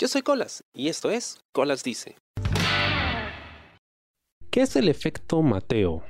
[0.00, 2.14] Yo soy Colas y esto es Colas Dice.
[4.48, 6.04] ¿Qué es el efecto Mateo?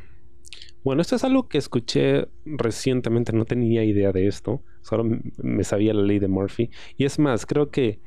[0.85, 5.05] Bueno, esto es algo que escuché recientemente, no tenía idea de esto, solo
[5.39, 6.69] me sabía la ley de Murphy.
[6.99, 8.03] Y es más, creo que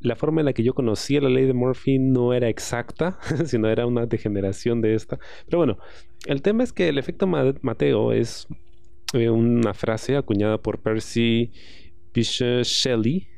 [0.00, 3.68] la forma en la que yo conocía la ley de Murphy no era exacta, sino
[3.68, 5.18] era una degeneración de esta.
[5.44, 5.78] Pero bueno,
[6.24, 8.48] el tema es que el efecto Mateo es
[9.12, 11.52] eh, una frase acuñada por Percy
[12.14, 13.28] Bysshe Shelley.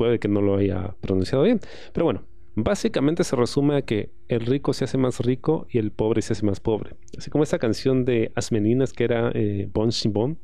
[0.00, 1.60] Puede que no lo haya pronunciado bien,
[1.92, 2.24] pero bueno,
[2.54, 6.32] básicamente se resume a que el rico se hace más rico y el pobre se
[6.32, 6.96] hace más pobre.
[7.18, 10.38] Así como esa canción de Asmeninas que era eh, Bon Bon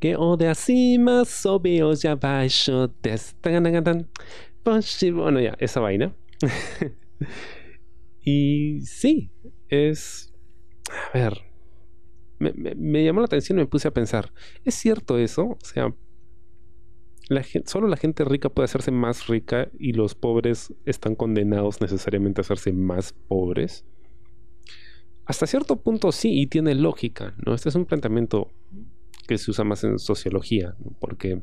[0.00, 2.90] que o de acima sobe ya baixo
[5.12, 6.14] bueno ya esa vaina.
[8.24, 9.30] Y sí
[9.68, 10.32] es
[11.12, 11.42] a ver
[12.38, 14.32] me, llamó la atención y me puse a pensar
[14.64, 15.94] es cierto eso o sea
[17.66, 22.42] solo la gente rica puede hacerse más rica y los pobres están condenados necesariamente a
[22.42, 23.84] hacerse más pobres
[25.26, 28.50] hasta cierto punto sí y tiene lógica no este es un planteamiento
[29.28, 31.42] que se usa más en sociología, porque,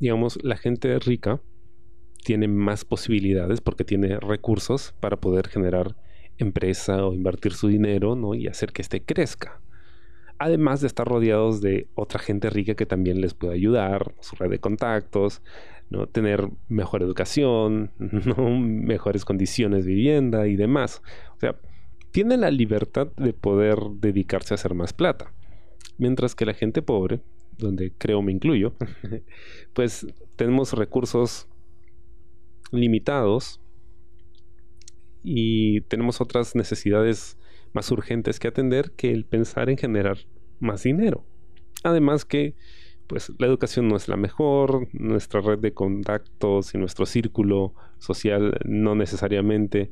[0.00, 1.40] digamos, la gente rica
[2.24, 5.96] tiene más posibilidades porque tiene recursos para poder generar
[6.36, 8.34] empresa o invertir su dinero ¿no?
[8.34, 9.62] y hacer que éste crezca.
[10.40, 14.48] Además de estar rodeados de otra gente rica que también les puede ayudar, su red
[14.48, 15.42] de contactos,
[15.90, 16.06] ¿no?
[16.06, 18.58] tener mejor educación, ¿no?
[18.58, 21.02] mejores condiciones de vivienda y demás.
[21.36, 21.56] O sea,
[22.10, 25.30] tiene la libertad de poder dedicarse a hacer más plata.
[25.98, 27.20] Mientras que la gente pobre,
[27.58, 28.72] donde creo me incluyo,
[29.74, 31.48] pues tenemos recursos
[32.72, 33.60] limitados
[35.22, 37.36] y tenemos otras necesidades
[37.72, 40.18] más urgentes que atender que el pensar en generar
[40.58, 41.24] más dinero.
[41.82, 42.54] Además que
[43.06, 48.60] pues la educación no es la mejor, nuestra red de contactos y nuestro círculo social
[48.64, 49.90] no necesariamente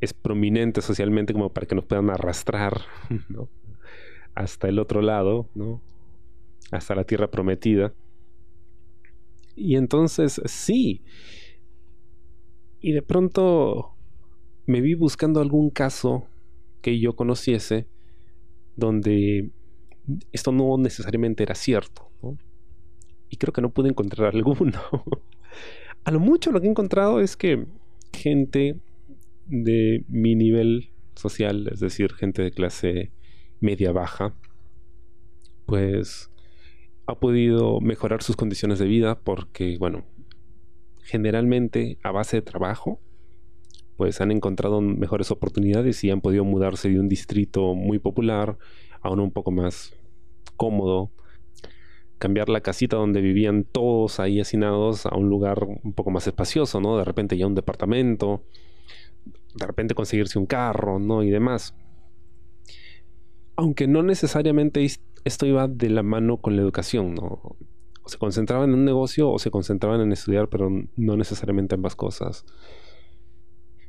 [0.00, 2.80] es prominente socialmente como para que nos puedan arrastrar,
[3.28, 3.48] ¿no?
[4.36, 5.80] hasta el otro lado, ¿no?
[6.70, 7.92] Hasta la tierra prometida.
[9.56, 11.02] Y entonces, sí.
[12.80, 13.94] Y de pronto
[14.66, 16.26] me vi buscando algún caso
[16.80, 17.86] que yo conociese
[18.76, 19.50] donde
[20.32, 22.10] esto no necesariamente era cierto.
[23.28, 24.80] Y creo que no pude encontrar alguno.
[26.04, 27.66] A lo mucho lo que he encontrado es que
[28.12, 28.76] gente
[29.46, 33.10] de mi nivel social, es decir, gente de clase
[33.60, 34.34] media baja,
[35.64, 36.30] pues
[37.06, 40.04] ha podido mejorar sus condiciones de vida porque, bueno,
[41.02, 43.00] generalmente a base de trabajo,
[43.96, 48.58] pues han encontrado mejores oportunidades y han podido mudarse de un distrito muy popular
[49.00, 49.94] a uno un poco más
[50.56, 51.10] cómodo,
[52.18, 56.80] cambiar la casita donde vivían todos ahí hacinados a un lugar un poco más espacioso,
[56.80, 56.96] ¿no?
[56.98, 58.42] De repente ya un departamento,
[59.54, 61.22] de repente conseguirse un carro, ¿no?
[61.22, 61.74] Y demás
[63.56, 64.86] aunque no necesariamente
[65.24, 67.56] esto iba de la mano con la educación, ¿no?
[68.02, 71.96] O se concentraban en un negocio o se concentraban en estudiar, pero no necesariamente ambas
[71.96, 72.44] cosas.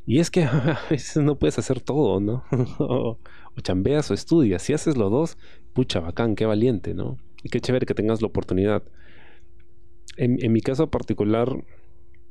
[0.08, 2.44] Y es que a veces no puedes hacer todo, ¿no?
[2.80, 3.20] o,
[3.62, 4.64] chambeas o estudias.
[4.64, 5.38] Si haces los dos,
[5.74, 7.18] pucha, bacán, qué valiente, ¿no?
[7.44, 8.82] Y qué chévere que tengas la oportunidad.
[10.16, 11.64] En, mi caso particular,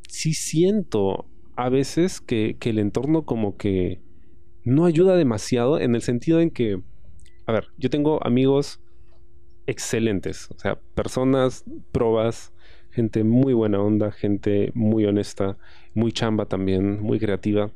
[0.08, 4.00] sí siento a veces que el entorno como que
[4.64, 6.80] no ayuda demasiado en el sentido en que
[7.46, 8.80] a ver, yo tengo amigos
[9.66, 12.52] excelentes, o sea, personas probas,
[12.96, 15.58] gente muy buena onda, gente muy honesta,
[15.92, 17.70] muy chamba también, muy creativa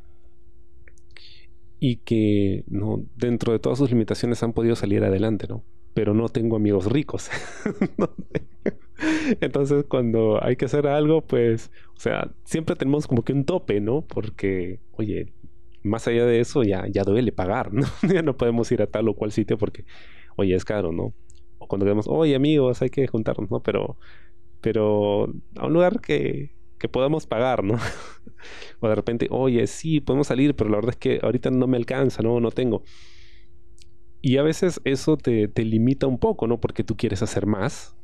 [1.79, 5.63] y que no dentro de todas sus limitaciones han podido salir adelante, ¿no?
[5.93, 7.29] Pero no tengo amigos ricos.
[9.43, 13.81] Entonces, cuando hay que hacer algo, pues, o sea, siempre tenemos como que un tope,
[13.81, 14.01] ¿no?
[14.03, 15.35] Porque, oye,
[15.83, 17.87] más allá de eso ya, ya duele pagar, ¿no?
[18.15, 19.85] ya no podemos ir a tal o cual sitio porque,
[20.37, 21.13] oye, es caro, ¿no?
[21.59, 23.61] O cuando queremos, oye, amigos, hay que juntarnos, ¿no?
[23.61, 23.99] Pero,
[24.61, 27.79] pero a un lugar que, que podamos pagar, ¿no?
[28.81, 31.77] o de repente, oye, sí, podemos salir, pero la verdad es que ahorita no me
[31.77, 32.41] alcanza, ¿no?
[32.41, 32.83] No tengo.
[34.23, 36.61] Y a veces eso te, te limita un poco, ¿no?
[36.61, 37.97] Porque tú quieres hacer más,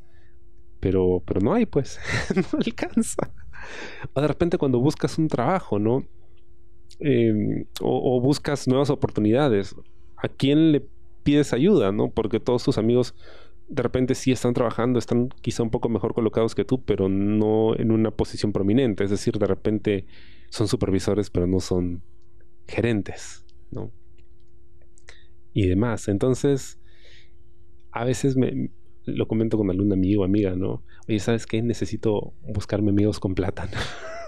[0.81, 1.99] pero, pero no hay, pues,
[2.53, 3.33] no alcanza.
[4.15, 6.07] O de repente cuando buscas un trabajo, ¿no?
[6.99, 9.75] Em, o, buscas nuevas oportunidades.
[10.17, 10.87] ¿A quién le
[11.23, 11.93] pides ayuda?
[11.93, 12.11] ¿no?
[12.11, 13.15] Porque todos tus amigos
[13.69, 17.77] de repente sí están trabajando, están quizá un poco mejor colocados que tú, pero no
[17.77, 19.05] en una posición prominente.
[19.05, 20.07] Es decir, de repente
[20.51, 22.03] son supervisores, pero no son
[22.69, 23.91] gerentes, ¿no?
[25.53, 26.09] Y demás.
[26.09, 26.79] Entonces,
[27.91, 28.71] a veces me
[29.05, 30.83] lo comento con algún amigo o amiga, ¿no?
[31.09, 31.63] Oye, ¿sabes qué?
[31.63, 33.69] Necesito buscarme amigos con plata.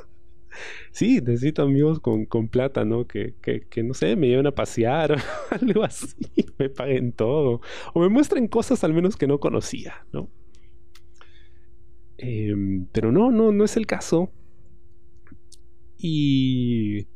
[0.99, 3.06] sí, necesito amigos con, con plata, ¿no?
[3.06, 5.17] Que, que, que, no sé, me lleven a pasear
[5.50, 6.17] algo así,
[6.59, 7.61] me paguen todo.
[7.95, 10.29] O me muestren cosas al menos que no conocía, ¿no?
[12.19, 14.33] Em, pero no, no, no es el caso.
[15.99, 17.06] Y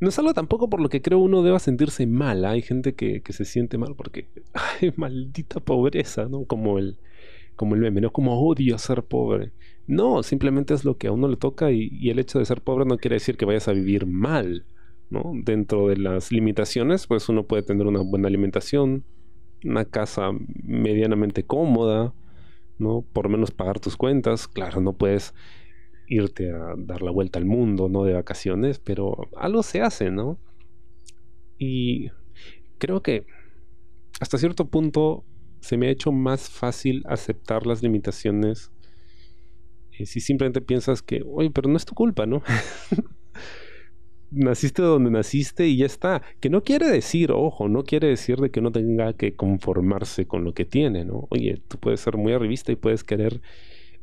[0.00, 2.44] no es algo tampoco por lo que creo uno deba sentirse mal.
[2.46, 4.28] Hay gente que, que se siente mal porque,
[4.80, 6.44] ay, maldita pobreza, ¿no?
[6.46, 6.98] Como el,
[7.58, 8.12] como el meme, ¿no?
[8.12, 9.52] Como odio ser pobre.
[9.86, 12.86] No, simplemente es lo que a uno le toca y, el hecho de ser pobre
[12.86, 14.64] no quiere decir que vayas a vivir mal,
[15.10, 15.32] ¿no?
[15.34, 19.04] Dentro de las limitaciones, pues uno puede tener una buena alimentación,
[19.64, 20.30] una casa
[20.62, 22.14] medianamente cómoda,
[22.78, 23.04] ¿no?
[23.12, 24.46] Por menos pagar tus cuentas.
[24.46, 25.34] Claro, no puedes
[26.06, 28.04] irte a dar la vuelta al mundo, ¿no?
[28.04, 30.38] De vacaciones, pero algo se hace, ¿no?
[31.58, 32.10] Y
[32.78, 33.26] creo que
[34.20, 35.24] hasta cierto punto
[35.60, 38.70] se me ha hecho más fácil aceptar las limitaciones
[39.98, 42.42] eh, si simplemente piensas que, oye, pero no es tu culpa, ¿no?
[44.30, 46.22] naciste donde naciste y ya está.
[46.40, 50.44] Que no quiere decir, ojo, no quiere decir de que uno tenga que conformarse con
[50.44, 51.26] lo que tiene, ¿no?
[51.30, 53.40] Oye, tú puedes ser muy arribista y puedes querer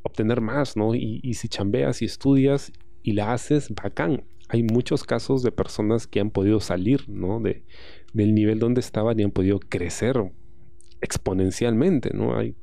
[0.04, 0.96] obtener más, ¿no?
[0.96, 2.72] Y, si chambeas y estudias
[3.04, 4.24] y la haces, bacán.
[4.50, 7.40] Hay muchos casos de personas que han podido salir, ¿no?
[7.40, 7.64] De,
[8.14, 10.32] del nivel donde estaban y han podido crecer
[11.06, 12.38] exponencialmente, ¿no?
[12.38, 12.56] Hay,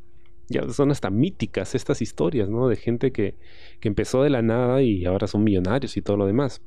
[0.49, 2.69] ya son hasta míticas estas historias, ¿no?
[2.69, 3.37] De gente que,
[3.81, 6.61] que empezó de la nada y ahora son millonarios y todo lo demás.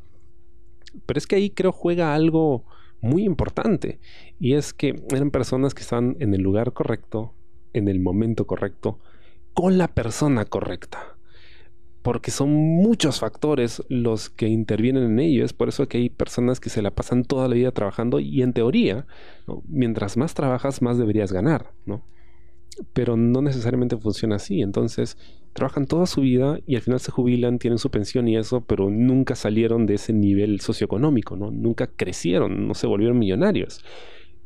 [1.06, 2.66] Pero es que ahí creo juega algo
[3.02, 4.00] muy importante
[4.40, 7.34] y es que eran personas que están en el lugar correcto,
[7.74, 9.00] en el momento correcto,
[9.54, 11.15] con la persona correcta.
[12.06, 15.44] Porque son muchos factores los que intervienen en ello.
[15.44, 18.44] Es por eso que hay personas que se la pasan toda la vida trabajando y
[18.44, 19.08] en teoría,
[19.68, 22.06] mientras más trabajas, más deberías ganar, ¿no?
[22.94, 24.62] Pero no necesariamente funciona así.
[24.62, 25.18] Entonces,
[25.54, 28.92] trabajan toda su vida y al final se jubilan, tienen su pensión y eso, pero
[28.92, 31.50] nunca salieron de ese nivel socioeconómico, ¿no?
[31.50, 33.84] Nunca crecieron, no se volvieron millonarios.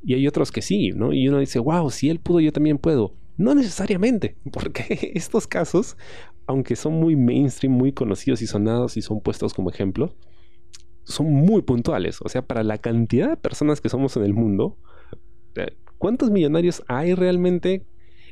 [0.01, 1.11] Y hay otros que sí, ¿no?
[1.11, 3.15] Y uno dice, wow, si él pudo, yo también puedo.
[3.35, 5.97] No necesariamente, porque estos casos,
[6.49, 10.15] aunque son muy mainstream, muy conocidos y sonados y son puestos como ejemplo,
[11.03, 12.23] son muy puntuales.
[12.23, 14.75] O sea, para la cantidad de personas que somos en el mundo,
[15.53, 17.85] eh, ¿cuántos millonarios hay realmente?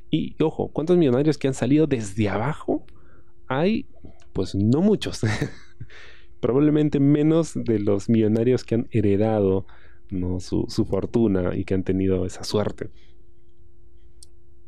[0.10, 2.88] Y ojo, ¿cuántos millonarios que han salido desde abajo?
[3.46, 3.86] Hay,
[4.34, 5.22] pues no muchos.
[6.40, 9.68] Probablemente menos de los millonarios que han heredado
[10.40, 12.90] su fortuna y que han tenido esa suerte.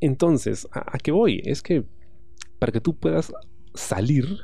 [0.01, 1.41] Entonces, ¿a, qué voy?
[1.45, 1.85] Es que
[2.59, 3.33] para que tú puedas
[3.73, 4.39] salir,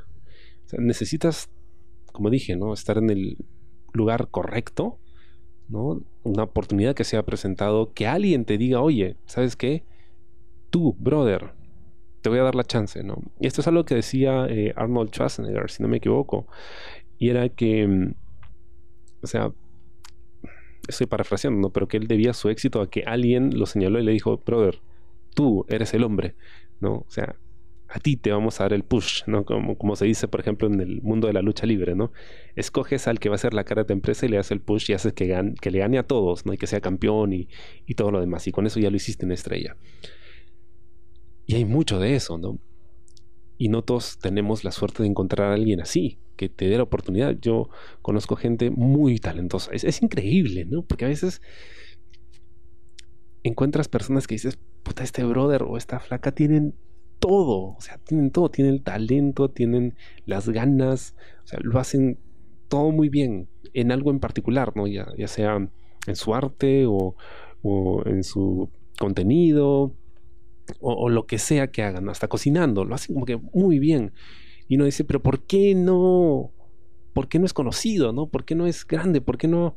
[0.78, 1.50] necesitas,
[2.12, 2.74] como dije, ¿no?
[2.74, 3.38] Estar en el
[3.94, 4.98] lugar correcto,
[5.68, 6.02] ¿no?
[6.24, 9.84] Una oportunidad que se ha presentado, que alguien te diga, oye, ¿sabes qué?
[10.70, 11.54] Tú, brother,
[12.22, 13.22] te voy a dar la chance, ¿no?
[13.40, 16.48] Y esto es algo que decía eh, Arnold Schwarzenegger, si no me equivoco,
[17.18, 18.14] y era que, mm,
[19.24, 19.52] o sea,
[20.88, 21.70] estoy parafraseando, ¿no?
[21.72, 24.80] Pero que él debía su éxito a que alguien lo señaló y le dijo, brother,
[25.34, 26.36] tú eres el hombre,
[26.80, 26.94] ¿no?
[26.96, 27.36] O sea,
[27.88, 29.46] a ti te vamos a dar el push, ¿no?
[29.46, 32.12] Como, como, se dice, por ejemplo, en el mundo de la lucha libre, ¿no?
[32.56, 34.60] Escoges al que va a ser la cara de tu empresa y le das el
[34.60, 36.54] push y haces que, que le gane a todos, ¿no?
[36.54, 37.48] Y que sea campeón y,
[37.86, 38.48] y, todo lo demás.
[38.48, 39.78] Y con eso ya lo hiciste en estrella.
[41.46, 42.60] Y hay mucho de eso, ¿no?
[43.58, 46.84] Y no todos tenemos la suerte de encontrar a alguien así, que te dé la
[46.84, 47.38] oportunidad.
[47.40, 47.70] Yo
[48.02, 49.72] conozco gente muy talentosa.
[49.72, 50.82] Es, es increíble, ¿no?
[50.82, 51.42] Porque a veces
[53.44, 56.74] encuentras personas que dices, puta, este brother o esta flaca tienen
[57.20, 59.96] todo, o sea, tienen todo, tienen el talento, tienen
[60.26, 62.20] las ganas, o sea, lo hacen
[62.68, 64.88] todo muy bien en algo en particular, ¿no?
[64.88, 65.58] Ya, sea
[66.08, 67.16] en su arte o,
[67.64, 68.70] o en su
[69.00, 69.94] contenido
[70.80, 74.14] o, o, lo que sea que hagan, hasta cocinando, lo hacen como que muy bien.
[74.68, 76.52] Y uno dice, pero ¿por qué no?
[77.14, 78.28] ¿Por qué no es conocido, no?
[78.28, 79.22] ¿Por qué no es grande?
[79.22, 79.76] ¿Por qué no,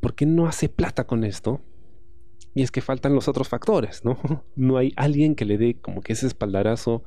[0.00, 1.60] por qué no hace plata con esto?
[2.54, 4.18] Y es que faltan los otros factores, ¿no?
[4.56, 7.04] No hay alguien que le dé como que ese espaldarazo.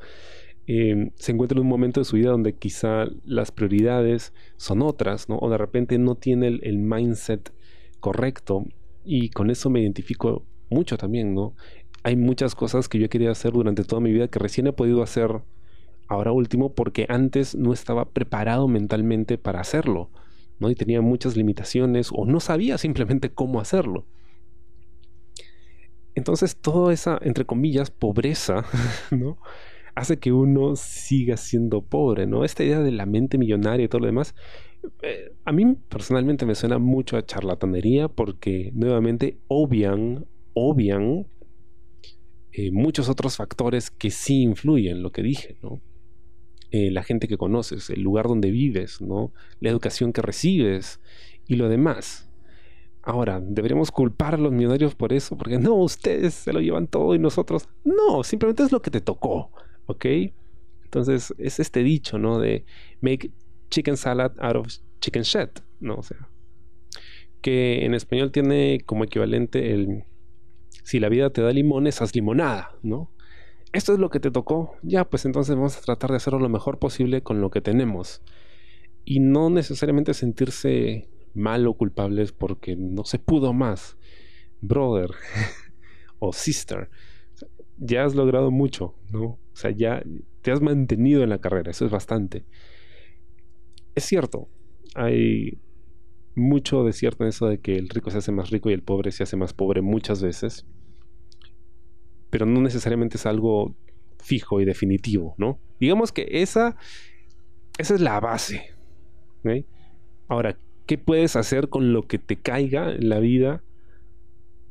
[0.66, 5.28] Em, se encuentra en un momento de su vida donde quizá las prioridades son otras,
[5.28, 5.38] ¿no?
[5.40, 7.54] O de repente no tiene el, el mindset
[8.00, 8.66] correcto.
[9.04, 11.54] Y con eso me identifico mucho también, ¿no?
[12.04, 15.04] Hay muchas cosas que yo querido hacer durante toda mi vida que recién he podido
[15.04, 15.42] hacer
[16.08, 20.10] ahora último porque antes no estaba preparado mentalmente para hacerlo,
[20.60, 20.70] ¿no?
[20.70, 24.06] Y tenía muchas limitaciones o no sabía simplemente cómo hacerlo.
[26.16, 28.66] Entonces, toda esa, entre comillas, pobreza,
[29.12, 29.38] ¿no?
[29.96, 32.44] Hace que uno siga siendo pobre, ¿no?
[32.46, 34.36] Esta idea de la mente millonaria y todo lo demás,
[35.02, 41.28] eh, a mí personalmente me suena mucho a charlatanería porque nuevamente obvian, obvian
[42.52, 45.82] eh, muchos otros factores que sí influyen, lo que dije, ¿no?
[46.74, 49.32] eh, la gente que conoces, el lugar donde vives, ¿no?
[49.60, 51.00] La educación que recibes
[51.48, 52.28] y lo demás.
[53.04, 55.38] Ahora, ¿deberíamos culpar a los millonarios por eso?
[55.38, 57.68] Porque no, ustedes se lo llevan todo y nosotros.
[57.84, 59.52] No, simplemente es lo que te tocó,
[59.88, 60.06] ¿ok?
[60.86, 62.40] Entonces, es este dicho, ¿no?
[62.40, 62.66] De
[63.02, 63.32] make
[63.70, 64.68] chicken salad out of
[65.02, 65.96] chicken shit, ¿no?
[65.96, 66.30] O sea,
[67.42, 70.06] que en español tiene como equivalente el
[70.84, 73.12] si la vida te da limones, haz limonada, ¿no?
[73.74, 76.50] Esto es lo que te tocó, ya, pues entonces vamos a tratar de hacerlo lo
[76.50, 78.22] mejor posible con lo que tenemos.
[79.04, 83.98] Y no necesariamente sentirse mal o culpables porque no se pudo más.
[84.62, 85.12] Brother
[86.20, 86.90] o sister,
[87.78, 89.24] ya has logrado mucho, ¿no?
[89.24, 90.04] O sea, ya
[90.42, 92.46] te has mantenido en la carrera, eso es bastante.
[93.96, 94.48] Es cierto,
[94.96, 95.60] hay
[96.36, 98.82] mucho de cierto en eso de que el rico se hace más rico y el
[98.82, 100.66] pobre se hace más pobre muchas veces,
[102.30, 103.76] pero no necesariamente es algo
[104.18, 105.60] fijo y definitivo, ¿no?
[105.80, 106.78] Digamos que esa,
[107.78, 108.74] esa es la base.
[110.28, 113.64] Ahora, ¿qué puedes hacer con lo que te caiga en la vida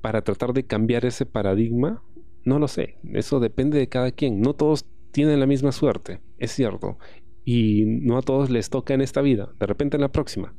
[0.00, 2.02] para tratar de cambiar ese paradigma?
[2.44, 4.40] No lo sé, eso depende de cada quien.
[4.40, 6.98] No todos tienen la misma suerte, es cierto,
[7.44, 10.54] y no a todos les toca en esta vida, de repente en la próxima.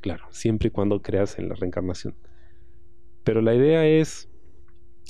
[0.00, 2.14] Claro, siempre y cuando creas en la reencarnación.
[3.24, 4.28] Pero la idea es,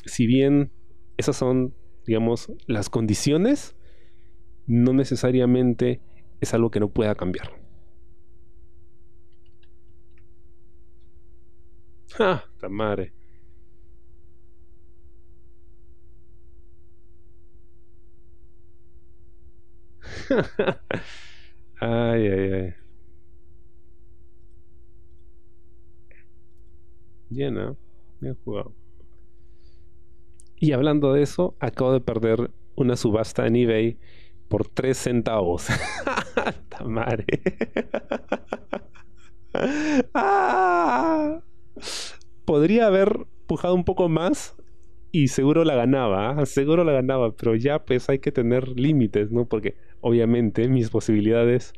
[0.07, 0.71] si bien
[1.17, 1.75] esas son,
[2.07, 3.77] digamos, las condiciones,
[4.67, 6.01] no necesariamente
[6.41, 7.63] es algo que no pueda cambiar.
[12.16, 12.44] ¡Ja!
[12.59, 13.12] ¡Ta madre!
[21.80, 22.75] ay, ay, ay.
[27.30, 27.76] Llena.
[28.21, 28.75] Bien jugado.
[30.56, 33.99] Y hablando de eso, acabo de perder una subasta en eBay
[34.49, 35.66] por 3 centavos.
[36.68, 37.26] Tamare.
[40.14, 40.53] Ah.
[42.64, 44.56] Podría haber pujado un poco más
[45.12, 46.47] y seguro la ganaba, ¿ah?
[46.47, 49.44] seguro la ganaba, pero ya pues hay que tener límites, ¿no?
[49.44, 51.75] Porque obviamente mis posibilidades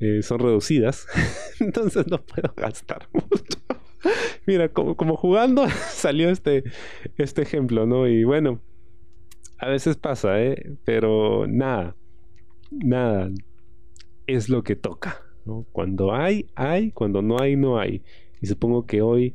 [0.00, 1.06] eh, son reducidas,
[1.60, 3.58] entonces no puedo gastar mucho.
[4.46, 6.64] Mira, como, jugando salió este,
[7.18, 8.08] este ejemplo, ¿no?
[8.08, 8.62] Y bueno,
[9.58, 10.78] a veces pasa, ¿eh?
[10.86, 11.94] Pero nada,
[12.70, 13.30] nada,
[14.26, 15.66] es lo que toca, ¿no?
[15.72, 18.02] Cuando hay, hay, cuando no hay, no hay.
[18.40, 19.34] Y supongo que hoy